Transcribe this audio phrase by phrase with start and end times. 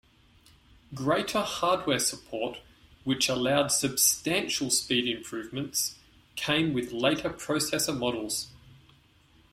[0.95, 2.57] Greater hardware support,
[3.03, 5.93] which allowed substantial speed improvements,
[6.35, 8.47] came with later processor models.